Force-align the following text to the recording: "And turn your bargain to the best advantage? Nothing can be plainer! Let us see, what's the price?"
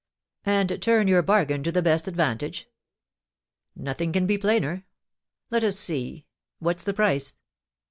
"And 0.47 0.81
turn 0.81 1.07
your 1.07 1.21
bargain 1.21 1.61
to 1.61 1.71
the 1.71 1.83
best 1.83 2.07
advantage? 2.07 2.67
Nothing 3.75 4.11
can 4.11 4.25
be 4.25 4.35
plainer! 4.35 4.83
Let 5.51 5.63
us 5.63 5.77
see, 5.77 6.25
what's 6.57 6.83
the 6.83 6.93
price?" 6.95 7.37